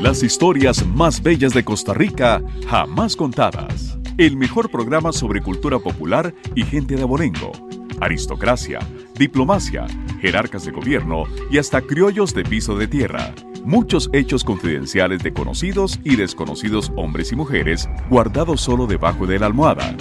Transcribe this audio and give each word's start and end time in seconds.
Las 0.00 0.22
historias 0.22 0.86
más 0.86 1.22
bellas 1.22 1.54
de 1.54 1.64
Costa 1.64 1.94
Rica 1.94 2.42
jamás 2.68 3.16
contadas. 3.16 3.98
El 4.18 4.36
mejor 4.36 4.70
programa 4.70 5.10
sobre 5.10 5.40
cultura 5.40 5.78
popular 5.78 6.34
y 6.54 6.64
gente 6.64 6.96
de 6.96 7.02
abolengo. 7.02 7.52
Aristocracia, 8.00 8.78
diplomacia, 9.18 9.86
jerarcas 10.20 10.66
de 10.66 10.72
gobierno 10.72 11.24
y 11.50 11.58
hasta 11.58 11.80
criollos 11.80 12.34
de 12.34 12.44
piso 12.44 12.76
de 12.76 12.86
tierra. 12.86 13.34
Muchos 13.64 14.10
hechos 14.12 14.44
confidenciales 14.44 15.22
de 15.22 15.32
conocidos 15.32 15.98
y 16.04 16.16
desconocidos 16.16 16.92
hombres 16.94 17.32
y 17.32 17.36
mujeres 17.36 17.88
guardados 18.10 18.60
solo 18.60 18.86
debajo 18.86 19.26
de 19.26 19.38
la 19.38 19.46
almohada. 19.46 19.96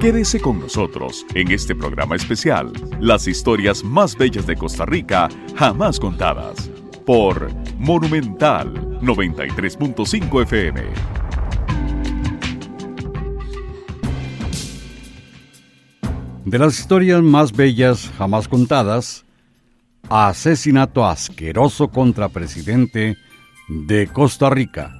Quédese 0.00 0.40
con 0.40 0.58
nosotros 0.58 1.24
en 1.34 1.52
este 1.52 1.74
programa 1.74 2.16
especial, 2.16 2.72
las 2.98 3.28
historias 3.28 3.84
más 3.84 4.16
bellas 4.16 4.46
de 4.46 4.56
Costa 4.56 4.86
Rica 4.86 5.28
jamás 5.54 6.00
contadas, 6.00 6.70
por 7.04 7.50
Monumental 7.78 8.83
93.5 9.00 10.42
FM. 10.42 10.82
De 16.44 16.58
las 16.58 16.78
historias 16.78 17.22
más 17.22 17.52
bellas 17.52 18.10
jamás 18.18 18.48
contadas, 18.48 19.24
asesinato 20.08 21.06
asqueroso 21.06 21.88
contra 21.88 22.28
presidente 22.28 23.16
de 23.68 24.06
Costa 24.06 24.50
Rica. 24.50 24.92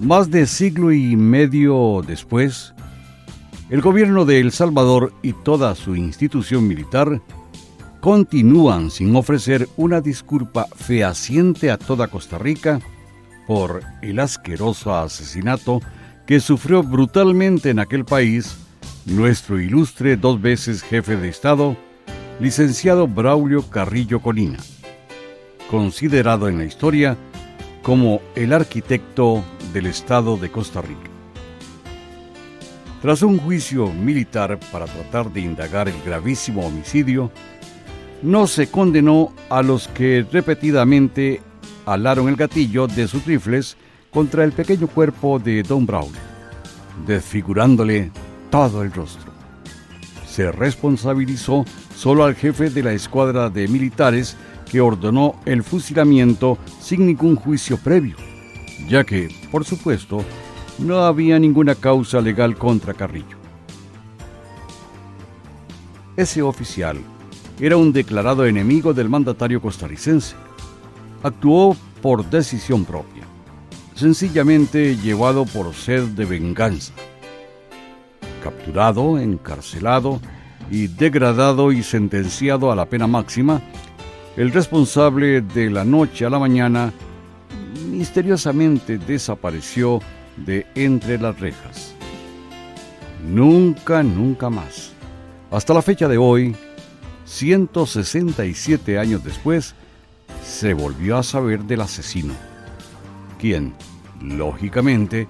Más 0.00 0.30
de 0.30 0.46
siglo 0.46 0.92
y 0.92 1.14
medio 1.16 2.02
después, 2.06 2.74
el 3.68 3.82
gobierno 3.82 4.24
de 4.24 4.40
El 4.40 4.50
Salvador 4.50 5.12
y 5.22 5.34
toda 5.34 5.74
su 5.74 5.94
institución 5.94 6.66
militar 6.66 7.20
continúan 8.00 8.90
sin 8.90 9.14
ofrecer 9.14 9.68
una 9.76 10.00
disculpa 10.00 10.66
fehaciente 10.74 11.70
a 11.70 11.76
toda 11.76 12.08
Costa 12.08 12.38
Rica 12.38 12.80
por 13.46 13.82
el 14.00 14.18
asqueroso 14.18 14.94
asesinato 14.94 15.80
que 16.26 16.40
sufrió 16.40 16.82
brutalmente 16.82 17.70
en 17.70 17.78
aquel 17.78 18.04
país 18.04 18.56
nuestro 19.04 19.60
ilustre 19.60 20.16
dos 20.16 20.40
veces 20.40 20.82
jefe 20.82 21.16
de 21.16 21.28
Estado, 21.28 21.76
licenciado 22.38 23.06
Braulio 23.06 23.62
Carrillo 23.68 24.20
Colina, 24.20 24.58
considerado 25.70 26.48
en 26.48 26.58
la 26.58 26.64
historia 26.64 27.16
como 27.82 28.20
el 28.34 28.52
arquitecto 28.52 29.42
del 29.72 29.86
Estado 29.86 30.36
de 30.36 30.50
Costa 30.50 30.80
Rica. 30.80 31.10
Tras 33.02 33.22
un 33.22 33.38
juicio 33.38 33.88
militar 33.88 34.58
para 34.70 34.84
tratar 34.84 35.32
de 35.32 35.40
indagar 35.40 35.88
el 35.88 36.00
gravísimo 36.02 36.66
homicidio, 36.66 37.32
no 38.22 38.46
se 38.46 38.70
condenó 38.70 39.32
a 39.48 39.62
los 39.62 39.88
que 39.88 40.26
repetidamente 40.30 41.40
alaron 41.86 42.28
el 42.28 42.36
gatillo 42.36 42.86
de 42.86 43.08
sus 43.08 43.24
rifles 43.24 43.76
contra 44.10 44.44
el 44.44 44.52
pequeño 44.52 44.88
cuerpo 44.88 45.38
de 45.38 45.62
Don 45.62 45.86
Braulio, 45.86 46.20
desfigurándole 47.06 48.10
todo 48.50 48.82
el 48.82 48.92
rostro. 48.92 49.30
Se 50.26 50.52
responsabilizó 50.52 51.64
solo 51.94 52.24
al 52.24 52.34
jefe 52.34 52.70
de 52.70 52.82
la 52.82 52.92
escuadra 52.92 53.50
de 53.50 53.68
militares 53.68 54.36
que 54.70 54.80
ordenó 54.80 55.40
el 55.44 55.62
fusilamiento 55.62 56.58
sin 56.80 57.06
ningún 57.06 57.36
juicio 57.36 57.76
previo, 57.78 58.16
ya 58.88 59.04
que, 59.04 59.28
por 59.50 59.64
supuesto, 59.64 60.24
no 60.78 61.00
había 61.00 61.38
ninguna 61.38 61.74
causa 61.74 62.20
legal 62.20 62.56
contra 62.56 62.94
Carrillo. 62.94 63.38
Ese 66.16 66.42
oficial 66.42 66.98
era 67.60 67.76
un 67.76 67.92
declarado 67.92 68.46
enemigo 68.46 68.94
del 68.94 69.08
mandatario 69.08 69.60
costarricense. 69.60 70.34
Actuó 71.22 71.76
por 72.00 72.24
decisión 72.30 72.86
propia, 72.86 73.24
sencillamente 73.94 74.96
llevado 74.96 75.44
por 75.44 75.74
sed 75.74 76.04
de 76.08 76.24
venganza. 76.24 76.94
Capturado, 78.42 79.18
encarcelado 79.18 80.20
y 80.70 80.86
degradado 80.86 81.72
y 81.72 81.82
sentenciado 81.82 82.72
a 82.72 82.76
la 82.76 82.86
pena 82.86 83.06
máxima, 83.06 83.60
el 84.36 84.52
responsable 84.52 85.42
de 85.42 85.68
la 85.68 85.84
noche 85.84 86.24
a 86.24 86.30
la 86.30 86.38
mañana 86.38 86.92
misteriosamente 87.90 88.96
desapareció 88.96 90.00
de 90.38 90.66
entre 90.74 91.18
las 91.18 91.38
rejas. 91.38 91.94
Nunca, 93.28 94.02
nunca 94.02 94.48
más. 94.48 94.92
Hasta 95.50 95.74
la 95.74 95.82
fecha 95.82 96.08
de 96.08 96.16
hoy, 96.16 96.56
167 97.30 98.98
años 98.98 99.22
después, 99.22 99.74
se 100.44 100.74
volvió 100.74 101.16
a 101.16 101.22
saber 101.22 101.62
del 101.62 101.80
asesino, 101.80 102.34
quien, 103.38 103.72
lógicamente, 104.20 105.28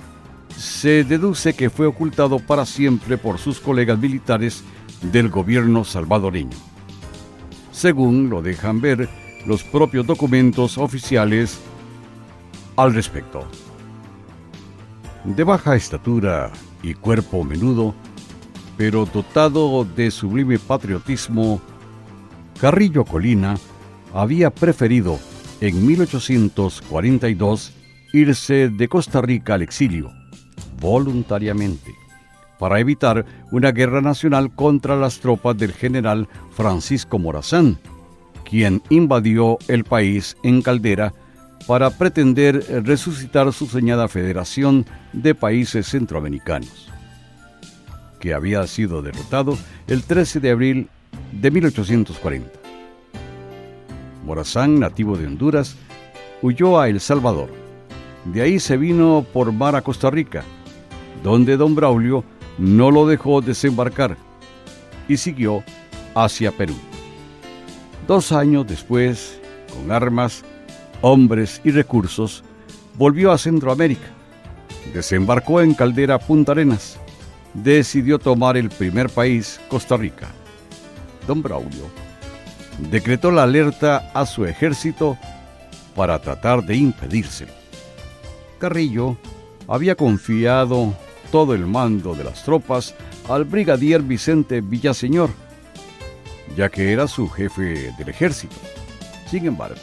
se 0.56 1.05
deduce 1.05 1.55
que 1.55 1.69
fue 1.69 1.87
ocultado 1.87 2.39
para 2.39 2.65
siempre 2.65 3.19
por 3.19 3.39
sus 3.39 3.60
colegas 3.60 3.99
militares 3.99 4.65
del 5.12 5.28
gobierno 5.28 5.84
salvadoreño. 5.84 6.56
Según 7.71 8.31
lo 8.31 8.43
dejan 8.43 8.81
ver 8.81 9.09
los 9.47 9.62
propios 9.62 10.06
documentos 10.06 10.78
oficiales 10.78 11.59
al 12.77 12.94
respecto 12.94 13.47
de 15.25 15.44
baja 15.44 15.77
estatura 15.77 16.50
y 16.83 16.94
cuerpo 16.94 17.44
menudo, 17.44 17.94
pero 18.78 19.05
dotado 19.05 19.84
de 19.84 20.10
sublime 20.10 20.59
patriotismo, 20.59 21.60
Carrillo 22.60 23.04
Colina 23.06 23.56
había 24.12 24.50
preferido 24.50 25.19
en 25.62 25.87
1842 25.87 27.72
irse 28.12 28.69
de 28.69 28.88
Costa 28.88 29.22
Rica 29.22 29.54
al 29.54 29.62
exilio, 29.62 30.12
voluntariamente, 30.78 31.94
para 32.59 32.78
evitar 32.78 33.25
una 33.50 33.72
guerra 33.72 34.03
nacional 34.03 34.54
contra 34.54 34.94
las 34.94 35.21
tropas 35.21 35.56
del 35.56 35.72
general 35.72 36.28
Francisco 36.50 37.19
Morazán, 37.19 37.78
quien 38.44 38.82
invadió 38.91 39.56
el 39.69 39.84
país 39.84 40.37
en 40.42 40.60
Caldera 40.60 41.15
para 41.66 41.88
pretender 41.88 42.84
resucitar 42.84 43.50
su 43.54 43.66
soñada 43.69 44.06
Federación 44.06 44.84
de 45.15 45.34
Países 45.34 45.87
Centroamericanos, 45.87 46.91
que 48.19 48.34
había 48.34 48.66
sido 48.66 49.00
derrotado 49.00 49.56
el 49.87 50.03
13 50.03 50.41
de 50.41 50.50
abril 50.50 50.88
de 51.32 51.50
1840. 51.50 52.50
Morazán, 54.25 54.78
nativo 54.78 55.16
de 55.16 55.26
Honduras, 55.26 55.76
huyó 56.43 56.78
a 56.78 56.88
El 56.88 57.00
Salvador. 57.00 57.50
De 58.25 58.43
ahí 58.43 58.60
se 58.60 58.76
vino 58.76 59.25
por 59.32 59.53
mar 59.53 59.76
a 59.76 59.82
Costa 59.82 60.10
Rica, 60.10 60.43
donde 61.22 61.56
don 61.56 61.75
Braulio 61.75 62.25
no 62.59 62.91
lo 62.91 63.06
dejó 63.06 63.41
desembarcar 63.41 64.16
y 65.09 65.16
siguió 65.16 65.65
hacia 66.15 66.53
Perú. 66.53 66.75
Dos 68.06 68.32
años 68.32 68.66
después, 68.66 69.41
con 69.72 69.91
armas, 69.91 70.44
hombres 71.00 71.60
y 71.65 71.71
recursos, 71.71 72.44
volvió 72.97 73.32
a 73.32 73.38
Centroamérica. 73.38 74.09
Desembarcó 74.92 75.60
en 75.60 75.75
Caldera 75.75 76.19
Punta 76.19 76.53
Arenas. 76.53 76.98
Decidió 77.54 78.19
tomar 78.19 78.56
el 78.56 78.69
primer 78.69 79.09
país, 79.09 79.60
Costa 79.69 79.97
Rica. 79.97 80.28
Don 81.31 81.43
Braulio 81.43 81.89
decretó 82.91 83.31
la 83.31 83.45
alerta 83.45 84.11
a 84.15 84.27
su 84.27 84.47
ejército 84.47 85.17
para 85.95 86.19
tratar 86.19 86.65
de 86.65 86.75
impedírselo. 86.75 87.53
Carrillo 88.59 89.17
había 89.69 89.95
confiado 89.95 90.93
todo 91.31 91.55
el 91.55 91.67
mando 91.67 92.17
de 92.17 92.25
las 92.25 92.43
tropas 92.43 92.97
al 93.29 93.45
brigadier 93.45 94.03
Vicente 94.03 94.61
Villaseñor, 94.61 95.31
ya 96.57 96.69
que 96.69 96.93
era 96.93 97.07
su 97.07 97.29
jefe 97.29 97.95
del 97.97 98.09
ejército. 98.09 98.57
Sin 99.31 99.47
embargo, 99.47 99.83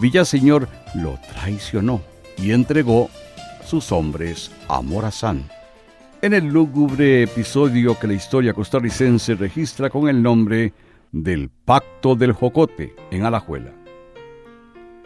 Villaseñor 0.00 0.68
lo 0.96 1.20
traicionó 1.34 2.00
y 2.36 2.50
entregó 2.50 3.10
sus 3.64 3.92
hombres 3.92 4.50
a 4.66 4.82
Morazán. 4.82 5.48
En 6.22 6.34
el 6.34 6.48
lúgubre 6.48 7.22
episodio 7.22 7.98
que 7.98 8.06
la 8.06 8.12
historia 8.12 8.52
costarricense 8.52 9.36
registra 9.36 9.88
con 9.88 10.06
el 10.06 10.22
nombre 10.22 10.74
del 11.12 11.50
Pacto 11.50 12.14
del 12.14 12.32
Jocote 12.32 12.94
en 13.10 13.24
Alajuela. 13.24 13.72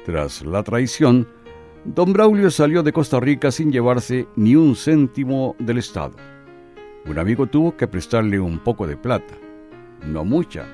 Tras 0.04 0.42
la 0.42 0.62
traición, 0.62 1.28
don 1.84 2.12
Braulio 2.12 2.50
salió 2.50 2.82
de 2.82 2.92
Costa 2.92 3.20
Rica 3.20 3.50
sin 3.50 3.72
llevarse 3.72 4.28
ni 4.36 4.56
un 4.56 4.76
céntimo 4.76 5.56
del 5.58 5.78
Estado. 5.78 6.16
Un 7.06 7.18
amigo 7.18 7.46
tuvo 7.46 7.76
que 7.76 7.86
prestarle 7.86 8.38
un 8.40 8.58
poco 8.58 8.86
de 8.86 8.96
plata, 8.96 9.34
no 10.06 10.24
mucha, 10.24 10.66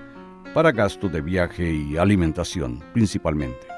para 0.55 0.73
gastos 0.73 1.12
de 1.12 1.21
viaje 1.21 1.73
y 1.73 1.97
alimentación 1.97 2.82
principalmente 2.93 3.71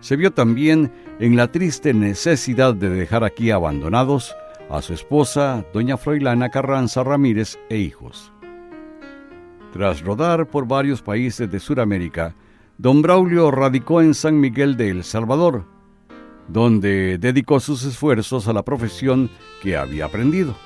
se 0.00 0.16
vio 0.16 0.32
también 0.32 0.90
en 1.18 1.36
la 1.36 1.52
triste 1.52 1.92
necesidad 1.94 2.74
de 2.74 2.88
dejar 2.88 3.22
aquí 3.22 3.50
abandonados 3.50 4.34
a 4.70 4.82
su 4.82 4.94
esposa, 4.94 5.64
doña 5.72 5.96
Froilana 5.96 6.48
Carranza 6.48 7.04
Ramírez 7.04 7.58
e 7.68 7.76
hijos. 7.78 8.32
Tras 9.72 10.00
rodar 10.02 10.48
por 10.48 10.66
varios 10.66 11.00
países 11.00 11.50
de 11.50 11.60
Sudamérica, 11.60 12.34
don 12.76 13.02
Braulio 13.02 13.50
radicó 13.50 14.00
en 14.00 14.14
San 14.14 14.40
Miguel 14.40 14.76
de 14.76 14.90
El 14.90 15.04
Salvador, 15.04 15.64
donde 16.48 17.18
dedicó 17.18 17.60
sus 17.60 17.84
esfuerzos 17.84 18.48
a 18.48 18.52
la 18.52 18.64
profesión 18.64 19.30
que 19.62 19.76
había 19.76 20.06
aprendido, 20.06 20.56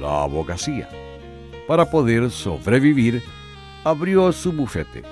la 0.00 0.22
abogacía. 0.22 0.88
Para 1.68 1.90
poder 1.90 2.30
sobrevivir, 2.30 3.22
abrió 3.84 4.32
su 4.32 4.52
bufete. 4.52 5.02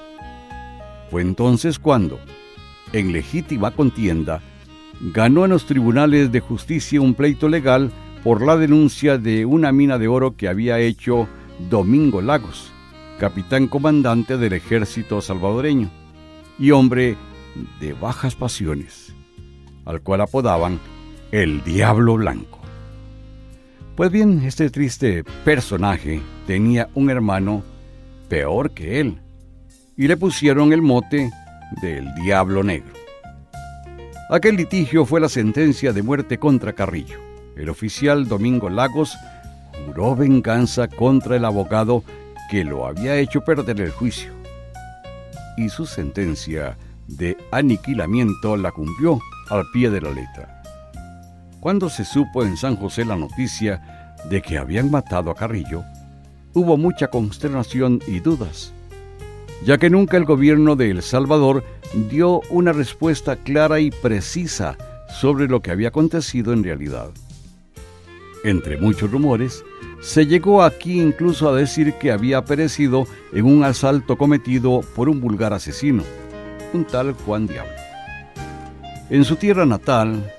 Fue 1.10 1.22
entonces 1.22 1.78
cuando, 1.78 2.18
en 2.92 3.12
legítima 3.12 3.72
contienda, 3.72 4.40
ganó 5.00 5.44
en 5.44 5.50
los 5.50 5.66
tribunales 5.66 6.32
de 6.32 6.40
justicia 6.40 7.00
un 7.00 7.14
pleito 7.14 7.48
legal 7.48 7.90
por 8.22 8.42
la 8.42 8.56
denuncia 8.56 9.18
de 9.18 9.44
una 9.44 9.72
mina 9.72 9.98
de 9.98 10.08
oro 10.08 10.36
que 10.36 10.48
había 10.48 10.78
hecho 10.78 11.26
Domingo 11.70 12.20
Lagos, 12.20 12.72
capitán 13.20 13.68
comandante 13.68 14.38
del 14.38 14.54
ejército 14.54 15.20
salvadoreño 15.20 15.90
y 16.58 16.70
hombre 16.70 17.18
de 17.78 17.92
bajas 17.92 18.34
pasiones, 18.34 19.14
al 19.84 20.00
cual 20.00 20.22
apodaban 20.22 20.80
el 21.30 21.62
Diablo 21.62 22.14
Blanco. 22.14 22.60
Pues 23.94 24.10
bien, 24.10 24.42
este 24.46 24.70
triste 24.70 25.22
personaje 25.44 26.22
tenía 26.46 26.88
un 26.94 27.10
hermano 27.10 27.62
peor 28.30 28.70
que 28.70 29.00
él, 29.00 29.20
y 29.98 30.08
le 30.08 30.16
pusieron 30.16 30.72
el 30.72 30.80
mote 30.80 31.30
del 31.82 32.14
Diablo 32.14 32.62
Negro. 32.62 32.94
Aquel 34.30 34.56
litigio 34.56 35.04
fue 35.04 35.20
la 35.20 35.28
sentencia 35.28 35.92
de 35.92 36.02
muerte 36.02 36.38
contra 36.38 36.72
Carrillo. 36.72 37.18
El 37.54 37.68
oficial 37.68 38.26
Domingo 38.28 38.70
Lagos 38.70 39.14
juró 39.84 40.16
venganza 40.16 40.88
contra 40.88 41.36
el 41.36 41.44
abogado 41.44 42.02
que 42.50 42.64
lo 42.64 42.84
había 42.84 43.16
hecho 43.16 43.42
perder 43.42 43.80
el 43.80 43.92
juicio. 43.92 44.32
Y 45.56 45.68
su 45.68 45.86
sentencia 45.86 46.76
de 47.06 47.36
aniquilamiento 47.52 48.56
la 48.56 48.72
cumplió 48.72 49.20
al 49.48 49.64
pie 49.72 49.88
de 49.88 50.00
la 50.00 50.10
letra. 50.10 50.60
Cuando 51.60 51.88
se 51.88 52.04
supo 52.04 52.44
en 52.44 52.56
San 52.56 52.74
José 52.74 53.04
la 53.04 53.14
noticia 53.14 54.16
de 54.28 54.42
que 54.42 54.58
habían 54.58 54.90
matado 54.90 55.30
a 55.30 55.36
Carrillo, 55.36 55.84
hubo 56.52 56.76
mucha 56.76 57.06
consternación 57.06 58.00
y 58.08 58.18
dudas, 58.18 58.72
ya 59.64 59.78
que 59.78 59.88
nunca 59.88 60.16
el 60.16 60.24
gobierno 60.24 60.74
de 60.74 60.90
El 60.90 61.02
Salvador 61.02 61.64
dio 62.10 62.40
una 62.50 62.72
respuesta 62.72 63.36
clara 63.36 63.78
y 63.78 63.92
precisa 63.92 64.76
sobre 65.20 65.46
lo 65.46 65.60
que 65.62 65.70
había 65.70 65.88
acontecido 65.88 66.52
en 66.52 66.64
realidad. 66.64 67.10
Entre 68.42 68.76
muchos 68.78 69.10
rumores, 69.10 69.62
se 70.00 70.26
llegó 70.26 70.62
aquí 70.62 71.00
incluso 71.00 71.48
a 71.48 71.54
decir 71.54 71.94
que 71.94 72.10
había 72.10 72.44
perecido 72.44 73.06
en 73.32 73.44
un 73.44 73.64
asalto 73.64 74.16
cometido 74.16 74.80
por 74.94 75.08
un 75.08 75.20
vulgar 75.20 75.52
asesino, 75.52 76.02
un 76.72 76.84
tal 76.84 77.12
Juan 77.12 77.46
Diablo. 77.46 77.72
En 79.10 79.24
su 79.24 79.36
tierra 79.36 79.66
natal, 79.66 80.32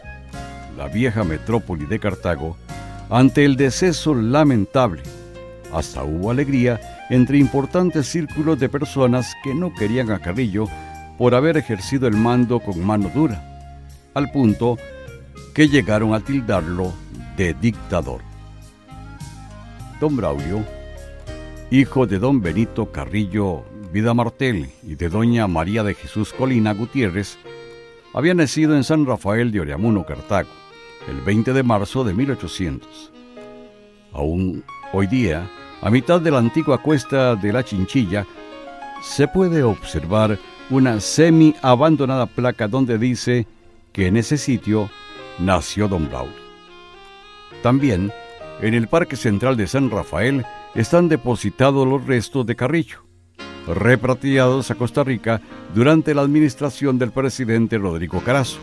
la 0.78 0.88
vieja 0.88 1.24
metrópoli 1.24 1.86
de 1.86 2.00
Cartago, 2.00 2.58
ante 3.10 3.46
el 3.46 3.56
deceso 3.56 4.16
lamentable, 4.16 5.04
hasta 5.74 6.04
hubo 6.04 6.32
alegría 6.32 6.80
entre 7.10 7.38
importantes 7.38 8.08
círculos 8.08 8.60
de 8.60 8.70
personas 8.70 9.34
que 9.44 9.54
no 9.54 9.74
querían 9.74 10.12
a 10.12 10.20
Carrillo 10.20 10.66
por 11.18 11.36
haber 11.36 11.58
ejercido 11.58 12.08
el 12.08 12.16
mando 12.16 12.60
con 12.60 12.84
mano 12.84 13.12
dura, 13.14 13.70
al 14.14 14.32
punto 14.32 14.78
que 15.54 15.68
llegaron 15.68 16.14
a 16.14 16.20
tildarlo 16.20 16.94
de 17.38 17.54
dictador. 17.54 18.31
Don 20.02 20.16
Braulio, 20.18 20.66
hijo 21.70 22.08
de 22.08 22.18
don 22.18 22.42
Benito 22.42 22.92
Carrillo 22.92 23.64
Vida 23.94 24.16
Martel 24.16 24.72
y 24.82 24.96
de 24.96 25.10
doña 25.10 25.46
María 25.46 25.84
de 25.84 25.94
Jesús 25.94 26.34
Colina 26.34 26.74
Gutiérrez, 26.74 27.38
había 28.12 28.34
nacido 28.34 28.76
en 28.76 28.84
San 28.84 29.06
Rafael 29.06 29.52
de 29.52 29.60
Oriamuno, 29.60 30.04
Cartago, 30.04 30.50
el 31.08 31.22
20 31.22 31.54
de 31.54 31.62
marzo 31.62 32.04
de 32.04 32.16
1800. 32.16 33.12
Aún 34.14 34.64
hoy 34.92 35.06
día, 35.06 35.48
a 35.84 35.92
mitad 35.92 36.20
de 36.20 36.32
la 36.32 36.40
antigua 36.40 36.80
cuesta 36.80 37.36
de 37.36 37.54
la 37.54 37.64
Chinchilla, 37.64 38.26
se 39.04 39.28
puede 39.28 39.62
observar 39.62 40.40
una 40.72 41.00
semi-abandonada 41.00 42.26
placa 42.26 42.68
donde 42.68 42.98
dice 42.98 43.46
que 43.94 44.08
en 44.08 44.18
ese 44.18 44.40
sitio 44.40 44.90
nació 45.38 45.88
Don 45.88 46.10
Braulio. 46.10 46.42
También, 47.62 48.12
en 48.62 48.74
el 48.76 48.88
Parque 48.88 49.16
Central 49.16 49.58
de 49.58 49.68
San 49.68 49.90
Rafael 49.90 50.46
están 50.76 51.10
depositados 51.10 51.88
los 51.88 52.06
restos 52.06 52.46
de 52.46 52.56
Carrillo, 52.56 53.00
repatriados 53.68 54.70
a 54.70 54.76
Costa 54.76 55.04
Rica 55.04 55.42
durante 55.74 56.14
la 56.14 56.22
administración 56.22 57.00
del 57.00 57.12
presidente 57.12 57.78
Rodrigo 57.78 58.22
Carazo. 58.22 58.60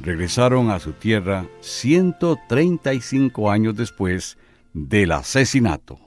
Regresaron 0.00 0.70
a 0.70 0.80
su 0.80 0.92
tierra 0.92 1.46
135 1.60 3.50
años 3.50 3.76
después 3.76 4.36
del 4.72 5.12
asesinato. 5.12 5.98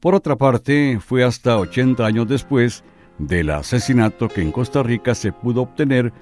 Por 0.00 0.14
otra 0.14 0.36
parte, 0.36 1.00
fue 1.00 1.24
hasta 1.24 1.58
80 1.58 2.04
años 2.04 2.28
después 2.28 2.84
del 3.18 3.50
asesinato 3.50 4.28
que 4.28 4.42
en 4.42 4.52
Costa 4.52 4.82
Rica 4.82 5.14
se 5.14 5.32
pudo 5.32 5.62
obtener 5.62 6.12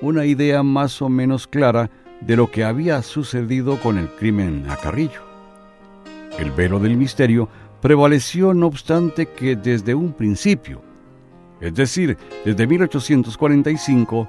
una 0.00 0.24
idea 0.24 0.62
más 0.62 1.02
o 1.02 1.10
menos 1.10 1.46
clara 1.46 1.90
de 2.20 2.36
lo 2.36 2.50
que 2.50 2.64
había 2.64 3.02
sucedido 3.02 3.80
con 3.80 3.98
el 3.98 4.08
crimen 4.08 4.66
a 4.68 4.76
Carrillo. 4.76 5.22
El 6.38 6.50
velo 6.50 6.78
del 6.78 6.96
misterio 6.96 7.48
prevaleció 7.80 8.54
no 8.54 8.66
obstante 8.66 9.26
que 9.26 9.56
desde 9.56 9.94
un 9.94 10.12
principio, 10.12 10.82
es 11.60 11.74
decir, 11.74 12.16
desde 12.44 12.66
1845, 12.66 14.28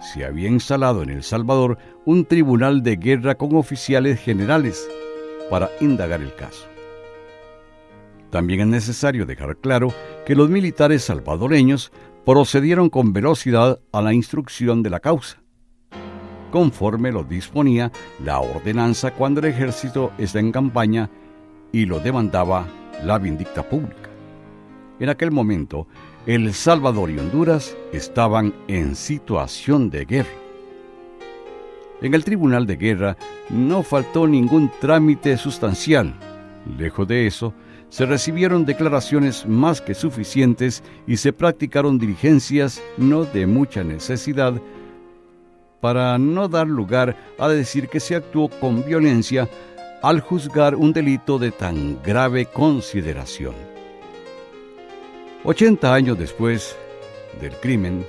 se 0.00 0.24
había 0.24 0.48
instalado 0.48 1.02
en 1.02 1.10
El 1.10 1.22
Salvador 1.22 1.78
un 2.04 2.24
tribunal 2.24 2.82
de 2.82 2.96
guerra 2.96 3.36
con 3.36 3.54
oficiales 3.56 4.20
generales 4.20 4.88
para 5.48 5.70
indagar 5.80 6.20
el 6.20 6.34
caso. 6.34 6.66
También 8.30 8.60
es 8.60 8.66
necesario 8.66 9.26
dejar 9.26 9.56
claro 9.58 9.92
que 10.26 10.34
los 10.34 10.48
militares 10.48 11.04
salvadoreños 11.04 11.92
procedieron 12.24 12.88
con 12.88 13.12
velocidad 13.12 13.80
a 13.92 14.00
la 14.00 14.14
instrucción 14.14 14.82
de 14.82 14.90
la 14.90 15.00
causa, 15.00 15.41
conforme 16.52 17.10
lo 17.10 17.24
disponía 17.24 17.90
la 18.24 18.38
ordenanza 18.38 19.12
cuando 19.12 19.40
el 19.40 19.46
ejército 19.46 20.12
está 20.18 20.38
en 20.38 20.52
campaña 20.52 21.10
y 21.72 21.86
lo 21.86 21.98
demandaba 21.98 22.68
la 23.02 23.18
vindicta 23.18 23.68
pública. 23.68 24.10
En 25.00 25.08
aquel 25.08 25.32
momento, 25.32 25.88
El 26.26 26.54
Salvador 26.54 27.10
y 27.10 27.18
Honduras 27.18 27.76
estaban 27.92 28.54
en 28.68 28.94
situación 28.94 29.90
de 29.90 30.04
guerra. 30.04 30.30
En 32.00 32.14
el 32.14 32.24
Tribunal 32.24 32.66
de 32.66 32.76
Guerra 32.76 33.16
no 33.48 33.82
faltó 33.82 34.28
ningún 34.28 34.70
trámite 34.80 35.36
sustancial. 35.36 36.14
Lejos 36.78 37.08
de 37.08 37.26
eso, 37.26 37.54
se 37.88 38.06
recibieron 38.06 38.64
declaraciones 38.64 39.46
más 39.46 39.80
que 39.80 39.94
suficientes 39.94 40.82
y 41.06 41.16
se 41.16 41.32
practicaron 41.32 41.98
diligencias 41.98 42.82
no 42.96 43.24
de 43.24 43.46
mucha 43.46 43.82
necesidad 43.84 44.54
para 45.82 46.16
no 46.16 46.46
dar 46.46 46.68
lugar 46.68 47.16
a 47.40 47.48
decir 47.48 47.88
que 47.88 47.98
se 47.98 48.14
actuó 48.14 48.48
con 48.48 48.84
violencia 48.84 49.48
al 50.00 50.20
juzgar 50.20 50.76
un 50.76 50.92
delito 50.92 51.40
de 51.40 51.50
tan 51.50 52.00
grave 52.04 52.46
consideración. 52.46 53.56
80 55.42 55.92
años 55.92 56.16
después 56.16 56.76
del 57.40 57.56
crimen, 57.56 58.06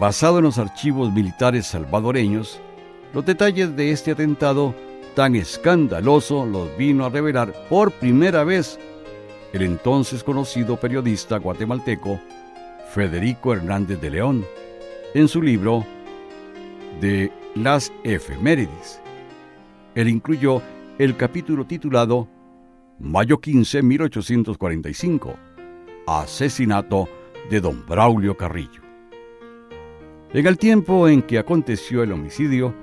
basado 0.00 0.38
en 0.38 0.44
los 0.44 0.56
archivos 0.56 1.12
militares 1.12 1.66
salvadoreños, 1.66 2.58
los 3.12 3.26
detalles 3.26 3.76
de 3.76 3.90
este 3.90 4.12
atentado 4.12 4.74
tan 5.14 5.36
escandaloso 5.36 6.46
los 6.46 6.74
vino 6.78 7.04
a 7.04 7.10
revelar 7.10 7.52
por 7.68 7.92
primera 7.92 8.42
vez 8.42 8.78
el 9.52 9.62
entonces 9.62 10.24
conocido 10.24 10.80
periodista 10.80 11.36
guatemalteco 11.36 12.18
Federico 12.94 13.52
Hernández 13.52 14.00
de 14.00 14.08
León 14.08 14.46
en 15.12 15.28
su 15.28 15.42
libro 15.42 15.84
de 17.00 17.32
Las 17.54 17.92
efemérides. 18.04 19.00
Él 19.94 20.08
incluyó 20.08 20.62
el 20.98 21.16
capítulo 21.16 21.66
titulado 21.66 22.28
Mayo 22.98 23.40
15, 23.40 23.82
1845, 23.82 25.34
Asesinato 26.06 27.08
de 27.48 27.60
don 27.60 27.84
Braulio 27.86 28.36
Carrillo. 28.36 28.82
En 30.32 30.46
el 30.46 30.58
tiempo 30.58 31.08
en 31.08 31.22
que 31.22 31.38
aconteció 31.38 32.02
el 32.02 32.12
homicidio, 32.12 32.74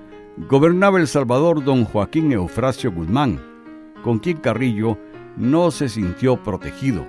gobernaba 0.49 0.99
El 0.99 1.07
Salvador 1.07 1.63
don 1.63 1.85
Joaquín 1.85 2.31
Eufrasio 2.31 2.91
Guzmán, 2.91 3.39
con 4.03 4.19
quien 4.19 4.37
Carrillo 4.37 4.97
no 5.37 5.71
se 5.71 5.87
sintió 5.87 6.43
protegido, 6.43 7.05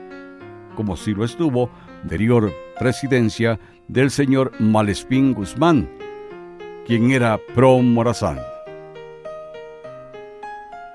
como 0.77 0.97
si 0.97 1.15
lo 1.15 1.25
estuvo 1.25 1.71
anterior 2.03 2.53
presidencia 2.79 3.59
del 3.89 4.11
señor 4.11 4.53
Malespín 4.61 5.33
Guzmán, 5.33 5.89
quien 6.89 7.11
era 7.11 7.39
pro 7.55 7.83
Morazán. 7.83 8.39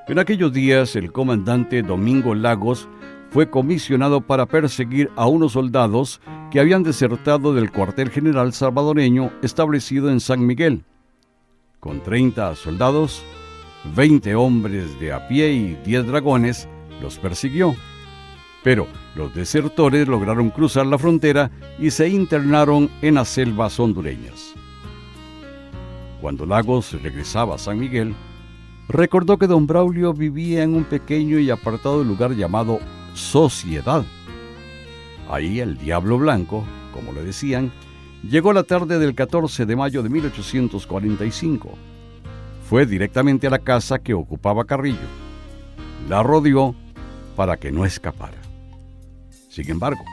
En 0.08 0.18
aquellos 0.18 0.52
días 0.52 0.96
el 0.96 1.12
comandante 1.12 1.84
Domingo 1.84 2.34
Lagos 2.34 2.90
fue 3.30 3.52
comisionado 3.52 4.20
para 4.22 4.48
perseguir 4.48 5.12
a 5.16 5.28
unos 5.28 5.52
soldados 5.52 6.20
que 6.50 6.60
habían 6.60 6.82
desertado 6.82 7.54
del 7.54 7.72
cuartel 7.72 8.10
general 8.10 8.54
salvadoreño 8.54 9.32
establecido 9.44 10.10
en 10.10 10.20
San 10.20 10.44
Miguel. 10.44 10.84
Con 11.80 12.02
30 12.02 12.56
soldados, 12.56 13.24
20 13.96 14.34
hombres 14.34 15.00
de 15.00 15.14
a 15.14 15.28
pie 15.28 15.52
y 15.52 15.76
10 15.86 16.08
dragones, 16.08 16.68
los 17.04 17.20
persiguió. 17.20 17.76
Pero 18.64 18.88
los 19.16 19.36
desertores 19.36 20.08
lograron 20.08 20.50
cruzar 20.50 20.88
la 20.88 20.98
frontera 20.98 21.52
y 21.78 21.92
se 21.92 22.10
internaron 22.10 22.90
en 23.04 23.14
las 23.16 23.28
selvas 23.28 23.80
hondureñas. 23.80 24.56
Cuando 26.24 26.46
Lagos 26.46 26.94
regresaba 27.04 27.56
a 27.56 27.58
San 27.58 27.78
Miguel, 27.78 28.16
recordó 28.88 29.38
que 29.38 29.46
don 29.46 29.68
Braulio 29.68 30.14
vivía 30.14 30.64
en 30.64 30.74
un 30.74 30.86
pequeño 30.86 31.38
y 31.38 31.50
apartado 31.50 32.02
lugar 32.02 32.32
llamado 32.32 32.80
Sociedad. 33.14 34.06
Ahí 35.30 35.60
el 35.60 35.78
Diablo 35.78 36.18
Blanco, 36.18 36.64
como 36.94 37.12
le 37.12 37.24
decían, 37.24 37.74
llegó 38.26 38.54
la 38.54 38.64
tarde 38.64 39.00
del 39.00 39.16
14 39.16 39.66
de 39.66 39.76
mayo 39.76 40.02
de 40.02 40.08
1845. 40.08 41.70
Fue 42.70 42.86
directamente 42.86 43.48
a 43.48 43.50
la 43.50 43.60
casa 43.60 44.00
que 44.00 44.14
ocupaba 44.14 44.64
Carrillo. 44.64 45.10
La 46.08 46.24
rodeó 46.24 46.74
para 47.36 47.58
que 47.58 47.70
no 47.70 47.84
escapara. 47.84 48.40
Sin 49.50 49.70
embargo, 49.70 50.06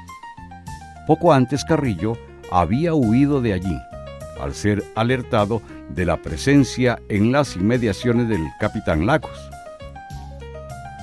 poco 1.06 1.32
antes 1.32 1.64
Carrillo 1.64 2.18
había 2.50 2.94
huido 2.94 3.40
de 3.40 3.52
allí, 3.52 3.78
al 4.42 4.54
ser 4.54 4.82
alertado 4.94 5.62
de 5.88 6.04
la 6.04 6.16
presencia 6.16 7.00
en 7.08 7.32
las 7.32 7.56
inmediaciones 7.56 8.28
del 8.28 8.44
capitán 8.58 9.06
Lagos. 9.06 9.38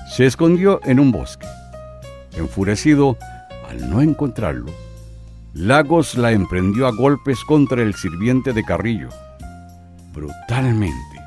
Se 0.10 0.26
escondió 0.26 0.80
en 0.84 1.00
un 1.00 1.12
bosque. 1.12 1.48
Enfurecido 2.36 3.18
al 3.70 3.90
no 3.90 4.02
encontrarlo, 4.02 4.72
Lagos 5.54 6.16
la 6.16 6.32
emprendió 6.32 6.88
a 6.88 6.92
golpes 6.92 7.44
contra 7.44 7.82
el 7.82 7.96
sirviente 7.96 8.54
de 8.54 8.64
Carrillo. 8.64 9.10
Brutalmente, 10.14 11.22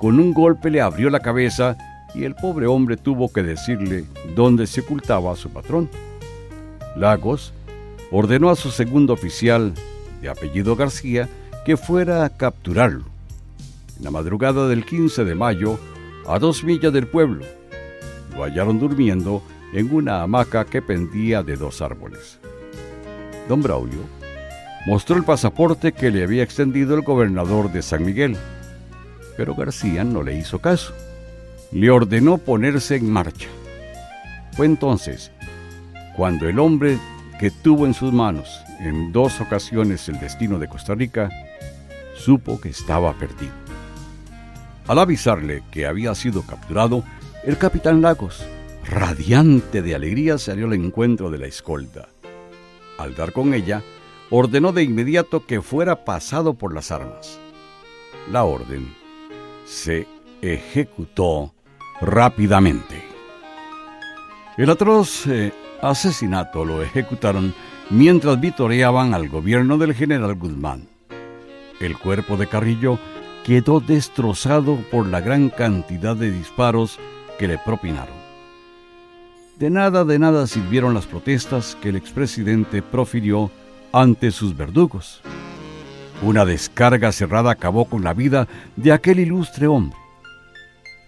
con 0.00 0.18
un 0.18 0.32
golpe 0.32 0.70
le 0.70 0.80
abrió 0.80 1.10
la 1.10 1.20
cabeza 1.20 1.76
y 2.14 2.24
el 2.24 2.34
pobre 2.34 2.66
hombre 2.66 2.96
tuvo 2.96 3.32
que 3.32 3.42
decirle 3.42 4.04
dónde 4.34 4.66
se 4.66 4.80
ocultaba 4.80 5.32
a 5.32 5.36
su 5.36 5.50
patrón. 5.50 5.90
Lagos 6.96 7.52
ordenó 8.10 8.50
a 8.50 8.56
su 8.56 8.70
segundo 8.70 9.12
oficial, 9.12 9.74
de 10.22 10.28
apellido 10.28 10.76
García, 10.76 11.28
que 11.64 11.76
fuera 11.76 12.24
a 12.24 12.30
capturarlo. 12.30 13.04
En 13.98 14.04
la 14.04 14.10
madrugada 14.10 14.68
del 14.68 14.84
15 14.84 15.24
de 15.24 15.34
mayo, 15.34 15.78
a 16.26 16.38
dos 16.38 16.64
millas 16.64 16.92
del 16.92 17.06
pueblo, 17.06 17.44
lo 18.34 18.42
hallaron 18.42 18.78
durmiendo 18.78 19.42
en 19.72 19.92
una 19.94 20.22
hamaca 20.22 20.64
que 20.64 20.82
pendía 20.82 21.42
de 21.42 21.56
dos 21.56 21.80
árboles. 21.80 22.38
Don 23.48 23.62
Braulio 23.62 24.00
mostró 24.86 25.16
el 25.16 25.24
pasaporte 25.24 25.92
que 25.92 26.10
le 26.10 26.22
había 26.22 26.42
extendido 26.42 26.94
el 26.94 27.02
gobernador 27.02 27.72
de 27.72 27.82
San 27.82 28.04
Miguel, 28.04 28.36
pero 29.36 29.54
García 29.54 30.04
no 30.04 30.22
le 30.22 30.36
hizo 30.36 30.58
caso. 30.60 30.94
Le 31.72 31.90
ordenó 31.90 32.38
ponerse 32.38 32.96
en 32.96 33.10
marcha. 33.10 33.48
Fue 34.52 34.66
entonces 34.66 35.32
cuando 36.16 36.48
el 36.48 36.58
hombre 36.58 36.98
que 37.40 37.50
tuvo 37.50 37.86
en 37.86 37.94
sus 37.94 38.12
manos 38.12 38.60
en 38.80 39.12
dos 39.12 39.40
ocasiones 39.40 40.08
el 40.08 40.20
destino 40.20 40.58
de 40.58 40.68
Costa 40.68 40.94
Rica 40.94 41.28
supo 42.16 42.60
que 42.60 42.70
estaba 42.70 43.12
perdido. 43.14 43.52
Al 44.86 44.98
avisarle 44.98 45.62
que 45.70 45.86
había 45.86 46.14
sido 46.14 46.42
capturado, 46.42 47.04
el 47.44 47.58
capitán 47.58 48.02
Lagos, 48.02 48.44
radiante 48.84 49.82
de 49.82 49.94
alegría, 49.94 50.38
salió 50.38 50.66
al 50.66 50.74
encuentro 50.74 51.30
de 51.30 51.38
la 51.38 51.46
escolta. 51.46 52.08
Al 52.98 53.14
dar 53.14 53.32
con 53.32 53.54
ella, 53.54 53.82
ordenó 54.30 54.72
de 54.72 54.82
inmediato 54.82 55.46
que 55.46 55.62
fuera 55.62 56.04
pasado 56.04 56.54
por 56.54 56.74
las 56.74 56.90
armas. 56.90 57.38
La 58.30 58.44
orden 58.44 58.94
se 59.64 60.06
ejecutó 60.42 61.54
rápidamente. 62.00 63.02
El 64.56 64.70
atroz 64.70 65.26
eh, 65.26 65.52
asesinato 65.82 66.64
lo 66.64 66.82
ejecutaron 66.82 67.54
mientras 67.90 68.40
vitoreaban 68.40 69.14
al 69.14 69.28
gobierno 69.28 69.78
del 69.78 69.94
general 69.94 70.34
Guzmán. 70.34 70.93
El 71.80 71.98
cuerpo 71.98 72.36
de 72.36 72.46
Carrillo 72.46 72.98
quedó 73.44 73.80
destrozado 73.80 74.76
por 74.90 75.06
la 75.06 75.20
gran 75.20 75.50
cantidad 75.50 76.16
de 76.16 76.30
disparos 76.30 76.98
que 77.38 77.48
le 77.48 77.58
propinaron. 77.58 78.14
De 79.58 79.70
nada, 79.70 80.04
de 80.04 80.18
nada 80.18 80.46
sirvieron 80.46 80.94
las 80.94 81.06
protestas 81.06 81.76
que 81.80 81.90
el 81.90 81.96
expresidente 81.96 82.82
profirió 82.82 83.50
ante 83.92 84.30
sus 84.30 84.56
verdugos. 84.56 85.20
Una 86.22 86.44
descarga 86.44 87.12
cerrada 87.12 87.52
acabó 87.52 87.84
con 87.84 88.02
la 88.02 88.14
vida 88.14 88.48
de 88.76 88.92
aquel 88.92 89.20
ilustre 89.20 89.66
hombre. 89.66 89.98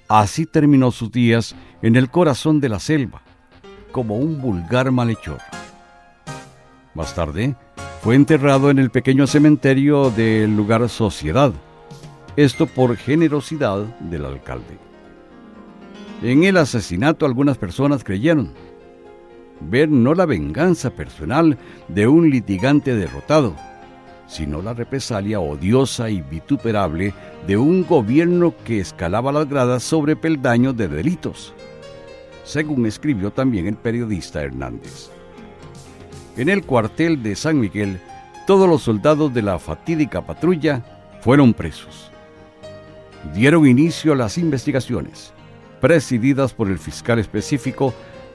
Así 0.08 0.46
terminó 0.46 0.92
sus 0.92 1.10
días 1.10 1.56
en 1.82 1.96
el 1.96 2.10
corazón 2.10 2.60
de 2.60 2.68
la 2.68 2.78
selva, 2.78 3.22
como 3.90 4.16
un 4.16 4.40
vulgar 4.40 4.92
malhechor. 4.92 5.40
Más 6.94 7.14
tarde, 7.14 7.56
fue 8.06 8.14
enterrado 8.14 8.70
en 8.70 8.78
el 8.78 8.90
pequeño 8.90 9.26
cementerio 9.26 10.10
del 10.12 10.56
lugar 10.56 10.88
Sociedad, 10.88 11.52
esto 12.36 12.68
por 12.68 12.96
generosidad 12.96 13.80
del 13.98 14.26
alcalde. 14.26 14.78
En 16.22 16.44
el 16.44 16.56
asesinato 16.56 17.26
algunas 17.26 17.58
personas 17.58 18.04
creyeron 18.04 18.52
ver 19.60 19.88
no 19.88 20.14
la 20.14 20.24
venganza 20.24 20.90
personal 20.90 21.58
de 21.88 22.06
un 22.06 22.30
litigante 22.30 22.94
derrotado, 22.94 23.56
sino 24.28 24.62
la 24.62 24.72
represalia 24.72 25.40
odiosa 25.40 26.08
y 26.08 26.22
vituperable 26.22 27.12
de 27.48 27.56
un 27.56 27.84
gobierno 27.84 28.54
que 28.64 28.78
escalaba 28.78 29.32
las 29.32 29.48
gradas 29.48 29.82
sobre 29.82 30.14
peldaños 30.14 30.76
de 30.76 30.86
delitos, 30.86 31.54
según 32.44 32.86
escribió 32.86 33.32
también 33.32 33.66
el 33.66 33.74
periodista 33.74 34.44
Hernández. 34.44 35.15
En 36.36 36.48
el 36.48 36.64
cuartel 36.64 37.22
de 37.22 37.34
San 37.34 37.58
Miguel, 37.58 38.00
todos 38.46 38.68
los 38.68 38.82
soldados 38.82 39.32
de 39.32 39.42
la 39.42 39.58
fatídica 39.58 40.24
patrulla 40.24 40.82
fueron 41.20 41.54
presos 41.54 42.10
dieron 43.34 43.66
inicio 43.66 44.12
a 44.12 44.16
las 44.16 44.38
investigaciones, 44.38 45.32
presididas 45.80 46.52
por 46.52 46.68
el 46.68 46.78
fiscal 46.78 47.18
específico, 47.18 47.94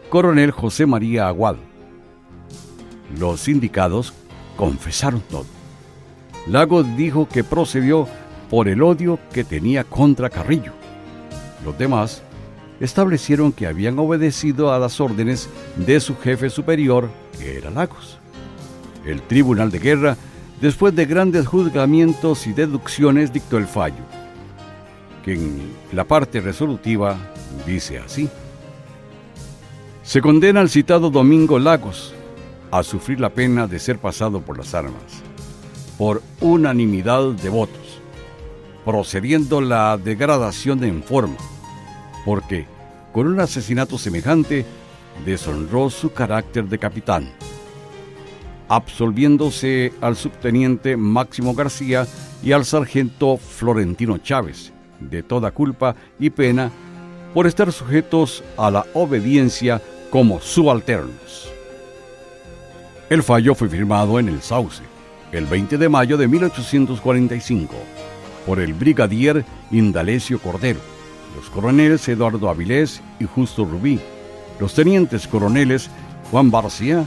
coronel 0.10 0.52
José 0.52 0.86
María 0.86 1.28
Aguado. 1.28 1.60
Los 3.18 3.42
sindicados 3.42 4.14
confesaron 4.56 5.22
todo. 5.22 5.46
Lagos 6.48 6.86
dijo 6.98 7.28
que 7.28 7.44
procedió 7.44 8.08
por 8.50 8.68
el 8.68 8.82
odio 8.82 9.20
que 9.32 9.44
tenía 9.44 9.84
contra 9.84 10.30
Carrillo. 10.30 10.74
Los 11.64 11.78
demás 11.78 12.24
establecieron 12.82 13.54
que 13.54 13.68
habían 13.68 13.98
obedecido 14.00 14.74
a 14.74 14.80
las 14.80 15.00
órdenes 15.00 15.50
de 15.78 16.02
su 16.02 16.18
jefe 16.18 16.50
superior, 16.50 17.10
que 17.40 17.58
era 17.58 17.72
Lagos. 17.72 18.18
El 19.06 19.22
Tribunal 19.22 19.72
de 19.72 19.80
Guerra, 19.80 20.18
después 20.60 20.94
de 20.94 21.06
grandes 21.06 21.48
juzgamientos 21.48 22.46
y 22.48 22.54
deducciones, 22.54 23.32
dictó 23.32 23.58
el 23.58 23.68
fallo 23.68 24.04
que 25.24 25.34
en 25.34 25.74
la 25.92 26.04
parte 26.04 26.42
resolutiva 26.42 27.18
dice 27.66 28.00
así. 28.00 28.30
Se 30.04 30.22
condena 30.22 30.62
al 30.62 30.70
citado 30.70 31.10
Domingo 31.10 31.60
Lagos 31.60 32.14
a 32.72 32.84
sufrir 32.84 33.20
la 33.20 33.30
pena 33.30 33.68
de 33.68 33.80
ser 33.80 34.00
pasado 34.00 34.42
por 34.42 34.58
las 34.58 34.74
armas, 34.74 35.22
por 35.98 36.22
unanimidad 36.40 37.32
de 37.32 37.50
votos, 37.50 38.02
procediendo 38.84 39.62
la 39.62 39.98
degradación 39.98 40.84
en 40.84 41.04
forma, 41.04 41.38
porque 42.26 42.66
con 43.12 43.28
un 43.28 43.40
asesinato 43.40 43.98
semejante 43.98 44.66
deshonró 45.26 45.90
su 45.90 46.12
carácter 46.14 46.66
de 46.66 46.78
capitán, 46.78 47.30
absolviéndose 48.68 49.94
al 50.02 50.16
subteniente 50.16 50.96
Máximo 50.98 51.54
García 51.54 52.08
y 52.44 52.54
al 52.54 52.66
sargento 52.66 53.38
Florentino 53.38 54.18
Chávez, 54.18 54.72
de 55.00 55.24
toda 55.24 55.52
culpa 55.52 55.96
y 56.20 56.30
pena 56.30 56.72
por 57.34 57.48
estar 57.48 57.72
sujetos 57.72 58.44
a 58.58 58.72
la 58.72 58.86
obediencia 58.94 59.82
como 60.10 60.40
subalternos. 60.42 61.50
El 63.10 63.24
fallo 63.24 63.56
fue 63.56 63.68
firmado 63.68 64.20
en 64.20 64.30
el 64.30 64.42
Sauce, 64.42 64.82
el 65.32 65.46
20 65.46 65.78
de 65.78 65.90
mayo 65.90 66.18
de 66.18 66.28
1845, 66.28 67.76
por 68.46 68.60
el 68.60 68.74
brigadier 68.74 69.46
Indalecio 69.70 70.40
Cordero, 70.40 70.80
los 71.36 71.50
coroneles 71.50 72.08
Eduardo 72.08 72.50
Avilés 72.50 73.02
y 73.20 73.26
Justo 73.26 73.66
Rubí, 73.66 74.00
los 74.60 74.74
tenientes 74.74 75.28
coroneles 75.28 75.90
Juan 76.30 76.52
Barcia, 76.52 77.06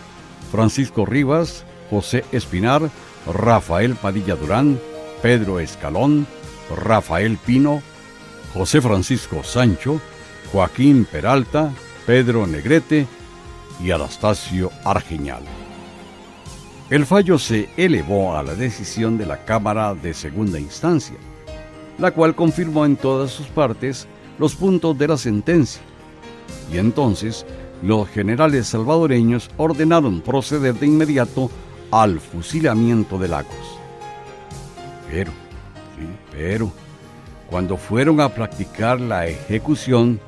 Francisco 0.51 1.07
Rivas, 1.07 1.65
José 1.91 2.25
Espinar, 2.33 2.91
Rafael 3.33 3.95
Padilla 3.95 4.37
Durán, 4.37 4.79
Pedro 5.23 5.61
Escalón, 5.61 6.27
Rafael 6.77 7.39
Pino, 7.39 7.83
José 8.53 8.81
Francisco 8.81 9.43
Sancho, 9.43 10.01
Joaquín 10.53 11.07
Peralta, 11.11 11.73
Pedro 12.07 12.47
Negrete 12.47 13.07
y 13.83 13.91
Anastasio 13.91 14.71
Argeñal. 14.85 15.43
El 16.91 17.07
fallo 17.07 17.39
se 17.39 17.71
elevó 17.77 18.37
a 18.37 18.43
la 18.43 18.55
decisión 18.55 19.17
de 19.17 19.27
la 19.27 19.45
Cámara 19.45 19.95
de 19.95 20.13
Segunda 20.13 20.61
Instancia, 20.61 21.17
la 21.99 22.11
cual 22.11 22.35
confirmó 22.35 22.85
en 22.85 22.97
todas 22.97 23.31
sus 23.31 23.47
partes 23.47 24.07
los 24.39 24.55
puntos 24.55 24.97
de 24.99 25.09
la 25.09 25.17
sentencia. 25.17 25.83
Y 26.73 26.79
entonces 26.79 27.47
los 27.83 28.09
generales 28.09 28.69
salvadoreños 28.69 29.51
ordenaron 29.57 30.21
proceder 30.21 30.75
de 30.75 30.87
inmediato 30.87 31.51
al 31.91 32.19
fusilamiento 32.19 33.19
de 33.19 33.29
Lagos. 33.29 33.79
Pero, 35.11 35.33
pero, 36.33 36.73
cuando 37.51 37.77
fueron 37.77 38.21
a 38.21 38.29
practicar 38.31 39.01
la 39.01 39.27
ejecución, 39.27 40.19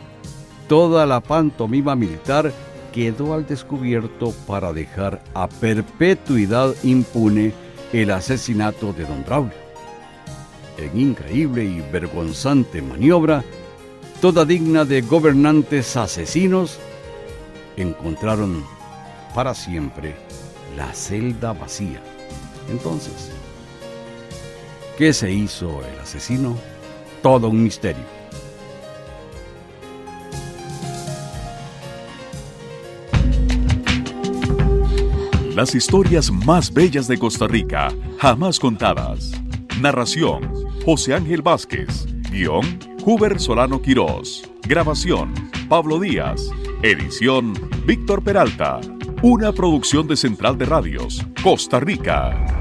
toda 0.68 1.06
la 1.06 1.20
pantomima 1.20 1.96
militar 1.96 2.52
quedó 2.92 3.34
al 3.34 3.46
descubierto 3.46 4.32
para 4.46 4.72
dejar 4.72 5.22
a 5.34 5.48
perpetuidad 5.48 6.74
impune 6.82 7.52
el 7.92 8.10
asesinato 8.10 8.92
de 8.92 9.04
don 9.04 9.24
Braulio. 9.24 9.52
En 10.78 10.98
increíble 10.98 11.64
y 11.64 11.80
vergonzante 11.90 12.82
maniobra, 12.82 13.42
toda 14.20 14.44
digna 14.44 14.84
de 14.84 15.02
gobernantes 15.02 15.96
asesinos, 15.96 16.78
encontraron 17.76 18.64
para 19.34 19.54
siempre 19.54 20.16
la 20.76 20.92
celda 20.92 21.52
vacía. 21.52 22.02
Entonces, 22.70 23.30
¿qué 24.96 25.12
se 25.12 25.30
hizo 25.30 25.82
el 25.84 26.00
asesino? 26.00 26.56
Todo 27.22 27.48
un 27.48 27.62
misterio. 27.62 28.16
Las 35.54 35.74
historias 35.74 36.30
más 36.30 36.70
bellas 36.70 37.08
de 37.08 37.18
Costa 37.18 37.46
Rica, 37.46 37.88
jamás 38.18 38.58
contadas. 38.58 39.32
Narración, 39.80 40.52
José 40.84 41.14
Ángel 41.14 41.40
Vázquez. 41.40 42.06
Guión, 42.30 42.78
Huber 43.08 43.38
Solano 43.38 43.80
Quirós. 43.80 44.42
Grabación, 44.66 45.32
Pablo 45.68 46.00
Díaz. 46.00 46.50
Edición, 46.82 47.54
Víctor 47.86 48.24
Peralta. 48.24 48.80
Una 49.22 49.52
producción 49.52 50.08
de 50.08 50.16
Central 50.16 50.58
de 50.58 50.64
Radios, 50.64 51.24
Costa 51.40 51.78
Rica. 51.78 52.55